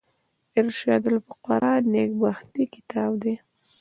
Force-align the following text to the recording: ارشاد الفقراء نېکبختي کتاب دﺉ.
ارشاد 0.59 1.03
الفقراء 1.11 1.77
نېکبختي 1.91 2.63
کتاب 2.73 3.11
دﺉ. 3.21 3.33